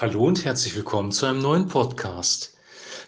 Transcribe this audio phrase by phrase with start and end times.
[0.00, 2.56] Hallo und herzlich willkommen zu einem neuen Podcast.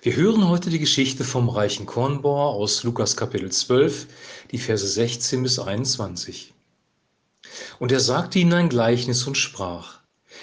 [0.02, 4.08] Wir hören heute die Geschichte vom reichen Kornbauer aus Lukas Kapitel 12,
[4.50, 6.52] die Verse 16 bis 21.
[7.78, 10.00] Und er sagte ihnen ein Gleichnis und sprach,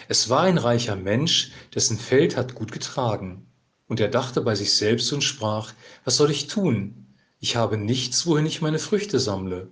[0.08, 3.46] es war ein reicher Mensch, dessen Feld hat gut getragen.
[3.88, 5.74] Und er dachte bei sich selbst und sprach,
[6.04, 7.14] was soll ich tun?
[7.40, 9.68] Ich habe nichts, wohin ich meine Früchte sammle.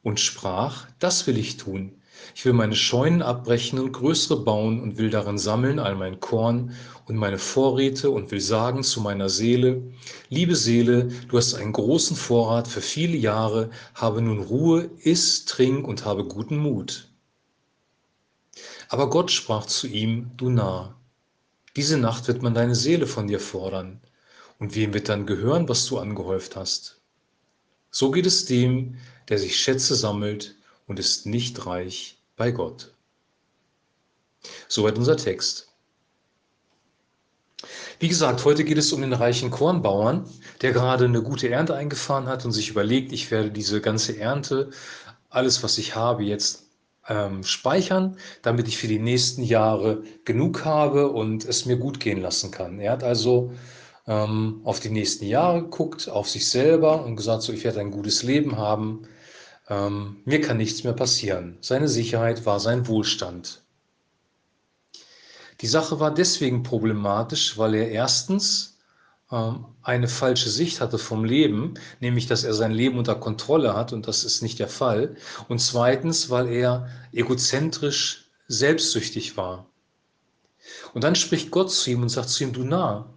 [0.00, 2.01] Und sprach, das will ich tun
[2.34, 6.74] ich will meine Scheunen abbrechen und größere bauen und will darin sammeln all mein Korn
[7.06, 9.82] und meine Vorräte und will sagen zu meiner Seele,
[10.28, 15.86] liebe Seele, du hast einen großen Vorrat für viele Jahre, habe nun Ruhe, iss, trink
[15.86, 17.08] und habe guten Mut.
[18.88, 20.94] Aber Gott sprach zu ihm, du Narr,
[21.76, 24.00] diese Nacht wird man deine Seele von dir fordern,
[24.58, 27.00] und wem wird dann gehören, was du angehäuft hast?
[27.90, 28.96] So geht es dem,
[29.28, 30.56] der sich Schätze sammelt
[30.92, 32.92] und ist nicht reich bei Gott.
[34.68, 35.68] Soweit unser Text.
[37.98, 40.28] Wie gesagt, heute geht es um den reichen Kornbauern,
[40.60, 44.68] der gerade eine gute Ernte eingefahren hat und sich überlegt, ich werde diese ganze Ernte,
[45.30, 46.64] alles, was ich habe, jetzt
[47.08, 52.20] ähm, speichern, damit ich für die nächsten Jahre genug habe und es mir gut gehen
[52.20, 52.78] lassen kann.
[52.80, 53.54] Er hat also
[54.06, 57.92] ähm, auf die nächsten Jahre geguckt, auf sich selber und gesagt, so ich werde ein
[57.92, 59.08] gutes Leben haben
[59.72, 61.56] ähm, mir kann nichts mehr passieren.
[61.62, 63.62] Seine Sicherheit war sein Wohlstand.
[65.62, 68.78] Die Sache war deswegen problematisch, weil er erstens
[69.30, 73.94] ähm, eine falsche Sicht hatte vom Leben, nämlich dass er sein Leben unter Kontrolle hat
[73.94, 75.16] und das ist nicht der Fall.
[75.48, 79.70] Und zweitens, weil er egozentrisch selbstsüchtig war.
[80.92, 83.08] Und dann spricht Gott zu ihm und sagt zu ihm, du nah,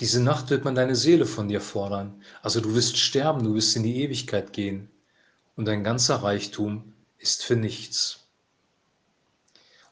[0.00, 2.22] diese Nacht wird man deine Seele von dir fordern.
[2.40, 4.90] Also du wirst sterben, du wirst in die Ewigkeit gehen
[5.56, 8.26] und dein ganzer Reichtum ist für nichts.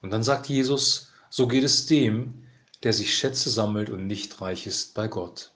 [0.03, 2.45] Und dann sagt Jesus, so geht es dem,
[2.83, 5.51] der sich Schätze sammelt und nicht reich ist bei Gott.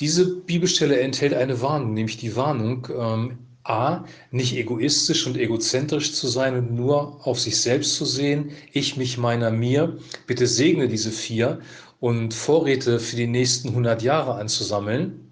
[0.00, 6.28] Diese Bibelstelle enthält eine Warnung, nämlich die Warnung, ähm, a, nicht egoistisch und egozentrisch zu
[6.28, 9.98] sein und nur auf sich selbst zu sehen, ich, mich, meiner, mir.
[10.26, 11.60] Bitte segne diese vier
[12.00, 15.23] und Vorräte für die nächsten 100 Jahre anzusammeln.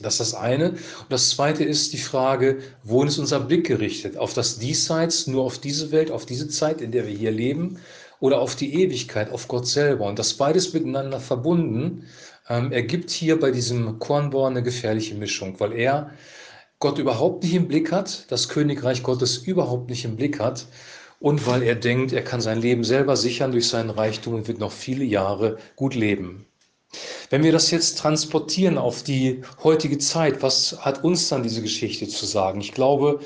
[0.00, 0.70] Das ist das eine.
[0.70, 4.16] Und das zweite ist die Frage, wohin ist unser Blick gerichtet?
[4.16, 7.78] Auf das Diesseits, nur auf diese Welt, auf diese Zeit, in der wir hier leben,
[8.20, 10.06] oder auf die Ewigkeit, auf Gott selber?
[10.06, 12.06] Und das beides miteinander verbunden
[12.48, 16.10] ähm, ergibt hier bei diesem Kornbauer eine gefährliche Mischung, weil er
[16.78, 20.66] Gott überhaupt nicht im Blick hat, das Königreich Gottes überhaupt nicht im Blick hat
[21.20, 24.58] und weil er denkt, er kann sein Leben selber sichern durch seinen Reichtum und wird
[24.58, 26.46] noch viele Jahre gut leben.
[27.30, 32.08] Wenn wir das jetzt transportieren auf die heutige Zeit, was hat uns dann diese Geschichte
[32.08, 32.60] zu sagen?
[32.60, 33.20] Ich glaube,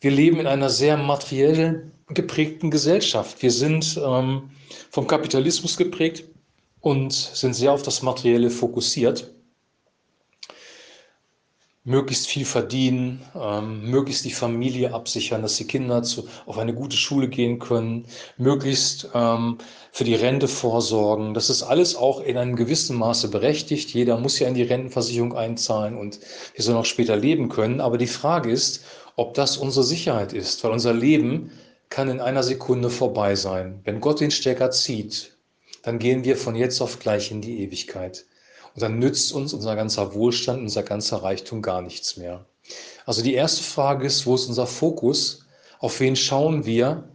[0.00, 3.42] wir leben in einer sehr materiell geprägten Gesellschaft.
[3.42, 4.50] Wir sind ähm,
[4.90, 6.24] vom Kapitalismus geprägt
[6.80, 9.33] und sind sehr auf das Materielle fokussiert
[11.84, 16.96] möglichst viel verdienen, ähm, möglichst die Familie absichern, dass die Kinder zu, auf eine gute
[16.96, 18.06] Schule gehen können,
[18.38, 19.58] möglichst ähm,
[19.92, 21.34] für die Rente vorsorgen.
[21.34, 23.92] Das ist alles auch in einem gewissen Maße berechtigt.
[23.92, 26.20] Jeder muss ja in die Rentenversicherung einzahlen und
[26.54, 27.82] wir sollen auch später leben können.
[27.82, 28.84] Aber die Frage ist,
[29.16, 31.52] ob das unsere Sicherheit ist, weil unser Leben
[31.90, 33.80] kann in einer Sekunde vorbei sein.
[33.84, 35.36] Wenn Gott den Stecker zieht,
[35.82, 38.24] dann gehen wir von jetzt auf gleich in die Ewigkeit.
[38.74, 42.44] Und dann nützt uns unser ganzer Wohlstand, unser ganzer Reichtum gar nichts mehr.
[43.06, 45.46] Also die erste Frage ist, wo ist unser Fokus?
[45.78, 47.08] Auf wen schauen wir?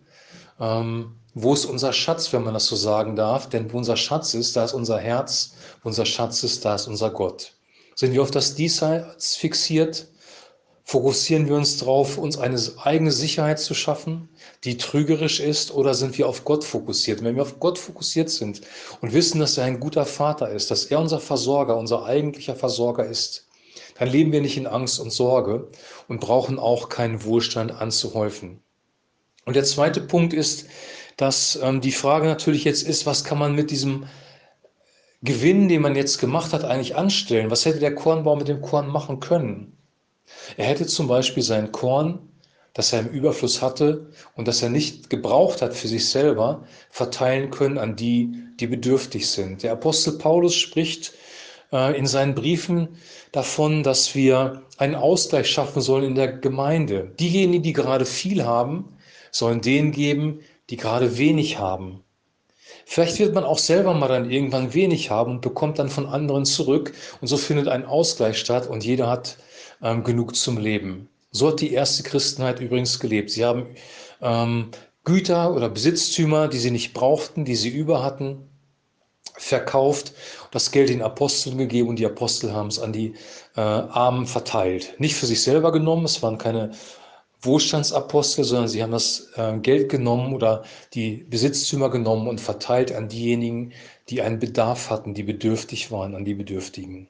[0.59, 3.49] Ähm, wo ist unser Schatz, wenn man das so sagen darf?
[3.49, 5.53] Denn wo unser Schatz ist, da ist unser Herz.
[5.83, 7.53] Wo unser Schatz ist, da ist unser Gott.
[7.95, 10.07] Sind wir auf das Diesseits fixiert?
[10.89, 14.27] Fokussieren wir uns darauf, uns eine eigene Sicherheit zu schaffen,
[14.63, 17.19] die trügerisch ist, oder sind wir auf Gott fokussiert?
[17.19, 18.61] Und wenn wir auf Gott fokussiert sind
[18.99, 23.05] und wissen, dass er ein guter Vater ist, dass er unser Versorger, unser eigentlicher Versorger
[23.05, 23.47] ist,
[23.99, 25.69] dann leben wir nicht in Angst und Sorge
[26.07, 28.59] und brauchen auch keinen Wohlstand anzuhäufen.
[29.45, 30.65] Und der zweite Punkt ist,
[31.17, 34.07] dass ähm, die Frage natürlich jetzt ist, was kann man mit diesem
[35.21, 37.51] Gewinn, den man jetzt gemacht hat, eigentlich anstellen?
[37.51, 39.75] Was hätte der Kornbau mit dem Korn machen können?
[40.57, 42.19] Er hätte zum Beispiel sein Korn,
[42.73, 47.51] das er im Überfluss hatte und das er nicht gebraucht hat für sich selber, verteilen
[47.51, 49.63] können an die, die bedürftig sind.
[49.63, 51.13] Der Apostel Paulus spricht
[51.71, 52.89] äh, in seinen Briefen
[53.31, 57.11] davon, dass wir einen Ausgleich schaffen sollen in der Gemeinde.
[57.19, 58.97] Diejenigen, die gerade viel haben,
[59.31, 62.03] sollen denen geben, die gerade wenig haben.
[62.85, 66.45] Vielleicht wird man auch selber mal dann irgendwann wenig haben und bekommt dann von anderen
[66.45, 69.37] zurück und so findet ein Ausgleich statt und jeder hat
[69.81, 71.09] ähm, genug zum Leben.
[71.31, 73.31] So hat die erste Christenheit übrigens gelebt.
[73.31, 73.67] Sie haben
[74.21, 74.71] ähm,
[75.03, 78.49] Güter oder Besitztümer, die sie nicht brauchten, die sie über hatten,
[79.37, 80.13] verkauft,
[80.51, 83.13] das Geld den Aposteln gegeben und die Apostel haben es an die
[83.55, 84.95] äh, Armen verteilt.
[84.99, 86.71] Nicht für sich selber genommen, es waren keine
[87.41, 93.07] Wohlstandsapostel, sondern sie haben das äh, Geld genommen oder die Besitztümer genommen und verteilt an
[93.07, 93.71] diejenigen,
[94.09, 97.07] die einen Bedarf hatten, die bedürftig waren, an die Bedürftigen.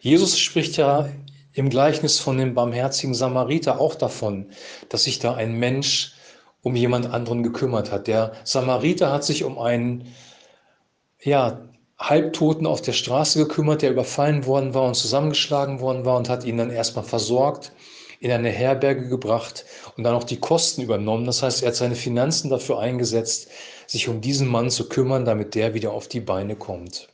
[0.00, 1.08] Jesus spricht ja
[1.52, 4.50] im Gleichnis von dem barmherzigen Samariter auch davon,
[4.88, 6.14] dass sich da ein Mensch
[6.62, 8.06] um jemand anderen gekümmert hat.
[8.06, 10.14] Der Samariter hat sich um einen
[11.22, 11.60] ja,
[11.98, 16.44] Halbtoten auf der Straße gekümmert, der überfallen worden war und zusammengeschlagen worden war und hat
[16.44, 17.72] ihn dann erstmal versorgt,
[18.20, 19.64] in eine Herberge gebracht
[19.96, 21.24] und dann auch die Kosten übernommen.
[21.24, 23.48] Das heißt, er hat seine Finanzen dafür eingesetzt,
[23.86, 27.08] sich um diesen Mann zu kümmern, damit der wieder auf die Beine kommt.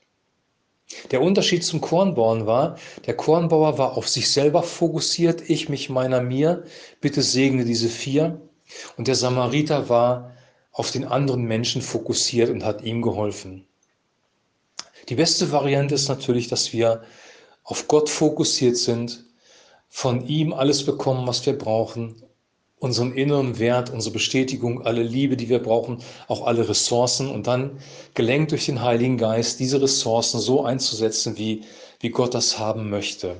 [1.10, 6.20] Der Unterschied zum Kornbauern war, der Kornbauer war auf sich selber fokussiert, ich, mich, meiner,
[6.20, 6.64] mir,
[7.00, 8.40] bitte segne diese vier.
[8.96, 10.32] Und der Samariter war
[10.72, 13.66] auf den anderen Menschen fokussiert und hat ihm geholfen.
[15.08, 17.02] Die beste Variante ist natürlich, dass wir
[17.64, 19.24] auf Gott fokussiert sind,
[19.88, 22.22] von ihm alles bekommen, was wir brauchen,
[22.78, 27.78] unseren inneren Wert, unsere Bestätigung, alle Liebe, die wir brauchen, auch alle Ressourcen und dann
[28.14, 31.62] gelenkt durch den Heiligen Geist, diese Ressourcen so einzusetzen, wie,
[32.00, 33.37] wie Gott das haben möchte.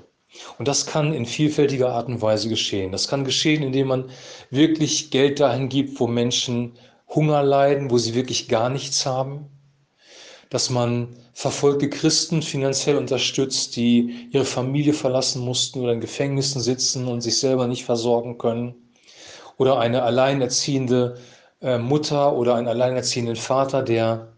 [0.59, 2.93] Und das kann in vielfältiger Art und Weise geschehen.
[2.93, 4.11] Das kann geschehen, indem man
[4.51, 6.73] wirklich Geld dahin gibt, wo Menschen
[7.09, 9.51] Hunger leiden, wo sie wirklich gar nichts haben
[10.51, 17.07] dass man verfolgte Christen finanziell unterstützt, die ihre Familie verlassen mussten oder in Gefängnissen sitzen
[17.09, 18.75] und sich selber nicht versorgen können.
[19.57, 21.19] Oder eine alleinerziehende
[21.61, 24.29] äh, Mutter oder einen alleinerziehenden Vater, der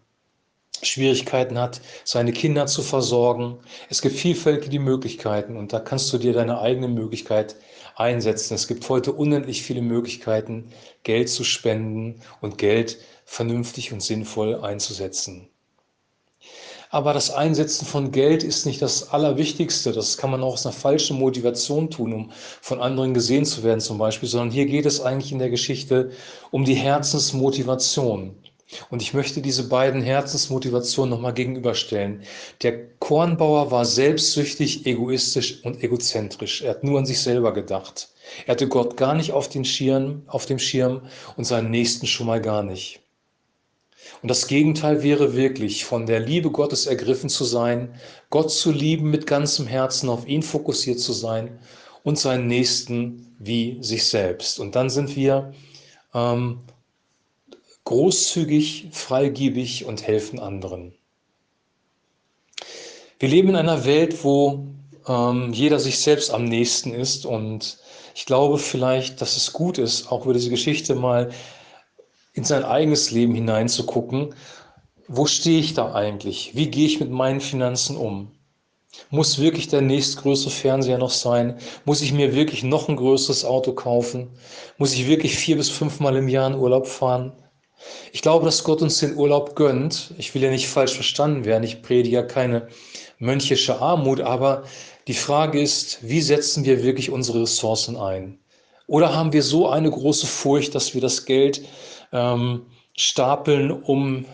[0.81, 3.59] Schwierigkeiten hat, seine Kinder zu versorgen.
[3.89, 7.55] Es gibt vielfältige Möglichkeiten und da kannst du dir deine eigene Möglichkeit
[7.95, 8.53] einsetzen.
[8.53, 10.71] Es gibt heute unendlich viele Möglichkeiten,
[11.03, 15.49] Geld zu spenden und Geld vernünftig und sinnvoll einzusetzen.
[16.91, 19.91] Aber das Einsetzen von Geld ist nicht das Allerwichtigste.
[19.91, 22.31] Das kann man auch aus einer falschen Motivation tun, um
[22.61, 26.11] von anderen gesehen zu werden zum Beispiel, sondern hier geht es eigentlich in der Geschichte
[26.49, 28.35] um die Herzensmotivation.
[28.89, 32.23] Und ich möchte diese beiden Herzensmotivationen nochmal gegenüberstellen.
[32.63, 36.63] Der Kornbauer war selbstsüchtig, egoistisch und egozentrisch.
[36.63, 38.09] Er hat nur an sich selber gedacht.
[38.45, 41.01] Er hatte Gott gar nicht auf, den Schirm, auf dem Schirm
[41.35, 43.01] und seinen Nächsten schon mal gar nicht.
[44.21, 47.93] Und das Gegenteil wäre wirklich, von der Liebe Gottes ergriffen zu sein,
[48.29, 51.59] Gott zu lieben mit ganzem Herzen, auf ihn fokussiert zu sein
[52.03, 54.59] und seinen Nächsten wie sich selbst.
[54.59, 55.53] Und dann sind wir
[56.13, 56.59] ähm,
[57.85, 60.93] großzügig, freigebig und helfen anderen.
[63.19, 64.65] Wir leben in einer Welt, wo
[65.07, 67.79] ähm, jeder sich selbst am nächsten ist und
[68.15, 71.31] ich glaube vielleicht, dass es gut ist, auch über diese Geschichte mal
[72.39, 74.33] in sein eigenes Leben hineinzugucken.
[75.09, 76.51] Wo stehe ich da eigentlich?
[76.55, 78.31] Wie gehe ich mit meinen Finanzen um?
[79.09, 81.57] Muss wirklich der nächstgrößere Fernseher noch sein?
[81.83, 84.29] Muss ich mir wirklich noch ein größeres Auto kaufen?
[84.77, 87.33] Muss ich wirklich vier bis fünfmal im Jahr in Urlaub fahren?
[88.13, 90.13] Ich glaube, dass Gott uns den Urlaub gönnt.
[90.17, 91.65] Ich will ja nicht falsch verstanden werden.
[91.65, 92.69] Ich predige ja keine
[93.17, 94.63] mönchische Armut, aber
[95.07, 98.39] die Frage ist, wie setzen wir wirklich unsere Ressourcen ein?
[98.89, 101.61] Oder haben wir so eine große Furcht, dass wir das Geld
[102.11, 102.65] ähm,
[102.97, 104.25] stapeln, um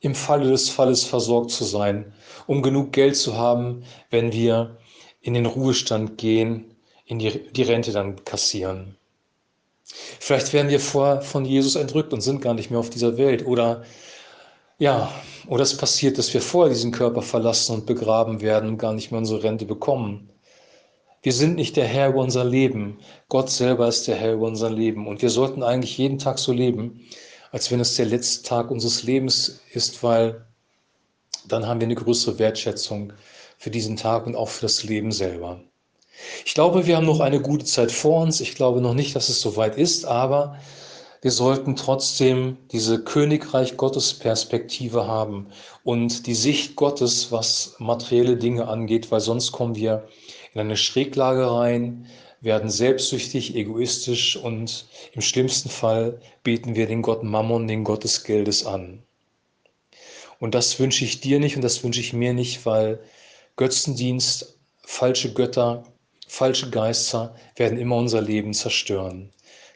[0.00, 2.14] im Falle des Falles versorgt zu sein,
[2.46, 4.78] um genug Geld zu haben, wenn wir
[5.20, 8.96] in den Ruhestand gehen, in die, die Rente dann kassieren.
[9.84, 13.46] Vielleicht werden wir vor, von Jesus entrückt und sind gar nicht mehr auf dieser Welt.
[13.46, 13.84] Oder
[14.78, 15.12] ja,
[15.48, 19.10] oder es passiert, dass wir vorher diesen Körper verlassen und begraben werden und gar nicht
[19.10, 20.30] mehr unsere Rente bekommen.
[21.22, 22.98] Wir sind nicht der Herr über unser Leben.
[23.28, 25.06] Gott selber ist der Herr über unser Leben.
[25.08, 27.00] Und wir sollten eigentlich jeden Tag so leben,
[27.50, 30.46] als wenn es der letzte Tag unseres Lebens ist, weil
[31.48, 33.12] dann haben wir eine größere Wertschätzung
[33.58, 35.60] für diesen Tag und auch für das Leben selber.
[36.44, 38.40] Ich glaube, wir haben noch eine gute Zeit vor uns.
[38.40, 40.58] Ich glaube noch nicht, dass es soweit ist, aber
[41.22, 45.48] wir sollten trotzdem diese Königreich Gottes Perspektive haben
[45.82, 50.06] und die Sicht Gottes, was materielle Dinge angeht, weil sonst kommen wir
[50.56, 52.06] in eine Schräglage rein,
[52.40, 58.24] werden selbstsüchtig, egoistisch und im schlimmsten Fall beten wir den Gott Mammon, den Gott des
[58.24, 59.02] Geldes an.
[60.38, 63.00] Und das wünsche ich dir nicht und das wünsche ich mir nicht, weil
[63.56, 65.84] Götzendienst, falsche Götter,
[66.26, 69.32] falsche Geister werden immer unser Leben zerstören.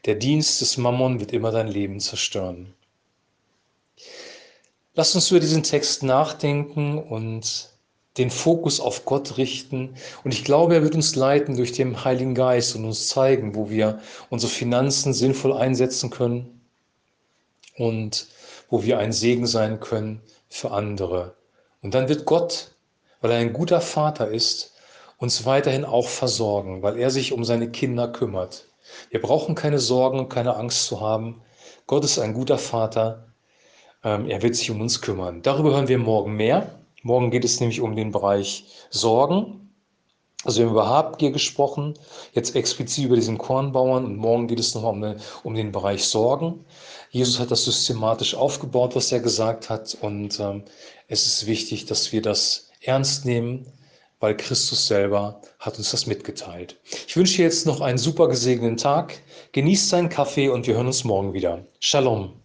[0.07, 2.73] Der Dienst des Mammon wird immer dein Leben zerstören.
[4.95, 7.71] Lass uns über diesen Text nachdenken und
[8.19, 9.95] den Fokus auf Gott richten.
[10.25, 13.71] Und ich glaube, er wird uns leiten durch den Heiligen Geist und uns zeigen, wo
[13.71, 14.01] wir
[14.31, 16.61] unsere Finanzen sinnvoll einsetzen können,
[17.81, 18.27] und
[18.69, 21.35] wo wir ein Segen sein können für andere.
[21.83, 22.73] Und dann wird Gott,
[23.21, 24.75] weil er ein guter Vater ist,
[25.17, 28.67] uns weiterhin auch versorgen, weil er sich um seine Kinder kümmert.
[29.11, 31.41] Wir brauchen keine Sorgen und keine Angst zu haben.
[31.87, 33.29] Gott ist ein guter Vater.
[34.05, 35.43] Ähm, er wird sich um uns kümmern.
[35.43, 36.80] Darüber hören wir morgen mehr.
[37.03, 39.61] Morgen geht es nämlich um den Bereich Sorgen.
[40.45, 41.99] Also wir haben über Habgier gesprochen,
[42.33, 46.65] jetzt explizit über diesen Kornbauern und morgen geht es nochmal um, um den Bereich Sorgen.
[47.11, 50.65] Jesus hat das systematisch aufgebaut, was er gesagt hat und ähm,
[51.09, 53.67] es ist wichtig, dass wir das ernst nehmen,
[54.19, 56.77] weil Christus selber hat uns das mitgeteilt.
[57.07, 59.21] Ich wünsche dir jetzt noch einen super gesegneten Tag.
[59.53, 61.67] Genießt seinen Kaffee und wir hören uns morgen wieder.
[61.81, 62.41] Shalom.